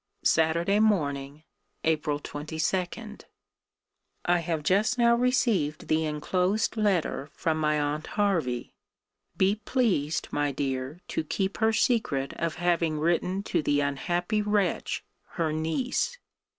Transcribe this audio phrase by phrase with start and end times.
[0.23, 0.67] ]SAT.
[0.81, 1.43] MORN.
[1.83, 3.17] APRIL 22.
[4.25, 8.73] I have just now received the enclosed from my aunt Hervey.
[9.37, 15.05] Be pleased, my dear, to keep her secret of having written to the unhappy wretch
[15.33, 16.17] her niece.